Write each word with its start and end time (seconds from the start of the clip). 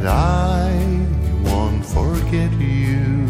that 0.00 0.06
I 0.06 0.70
won't 1.42 1.84
forget 1.84 2.52
you. 2.52 3.26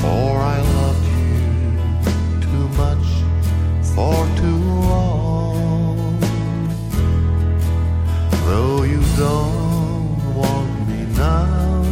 For 0.00 0.30
I 0.54 0.58
loved 0.78 1.06
you 1.18 1.40
too 2.46 2.68
much 2.82 3.06
for 3.94 4.18
too 4.40 4.62
long. 4.92 6.18
Though 8.46 8.82
you 8.84 9.02
don't 9.16 10.34
want 10.34 10.88
me 10.88 11.00
now, 11.16 11.82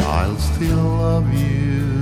I'll 0.00 0.38
still 0.38 0.84
love 1.06 1.32
you 1.32 2.00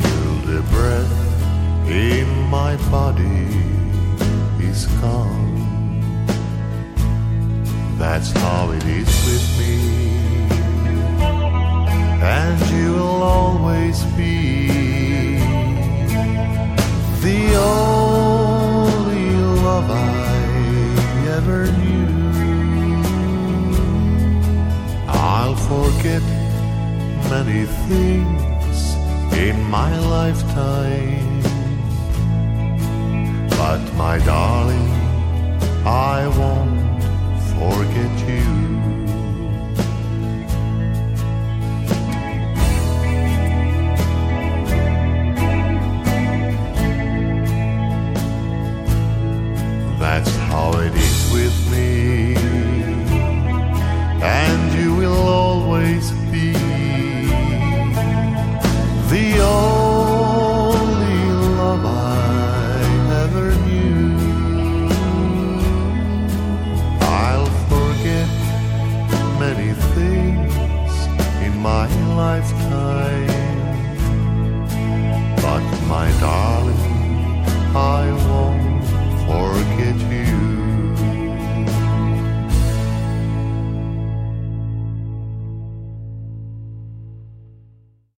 till 0.00 0.34
the 0.50 0.62
breath 0.70 1.90
in 1.90 2.28
my 2.48 2.76
body 2.90 3.48
is 4.66 4.86
gone. 5.02 5.39
That's 8.12 8.32
how 8.32 8.72
it 8.72 8.84
is 8.86 9.10
with 9.26 9.46
me, 9.58 9.74
and 12.20 12.58
you 12.72 12.88
will 12.94 13.22
always 13.22 13.98
be 14.18 15.38
the 17.26 17.42
only 17.54 19.30
love 19.66 19.88
I 19.88 20.42
ever 21.36 21.62
knew. 21.78 22.10
I'll 25.06 25.58
forget 25.70 26.24
many 27.30 27.62
things 27.86 28.78
in 29.46 29.56
my 29.70 29.90
lifetime, 30.16 31.42
but 33.50 33.80
my 33.94 34.18
darling, 34.18 34.79
That's 50.80 50.96
it 50.96 51.02
is 51.02 51.32
with 51.32 51.56
me, 51.70 52.36
and 54.22 54.72
you 54.80 54.94
will 54.94 55.28
always 55.28 56.10
be 56.32 56.52
the 59.10 59.40
only 59.42 61.20
love 61.58 61.84
I 61.84 62.80
ever 63.24 63.48
knew. 63.66 64.16
I'll 67.02 67.52
forget 67.68 68.28
many 69.38 69.70
things 69.94 70.54
in 71.44 71.52
my 71.58 71.86
lifetime, 72.14 73.29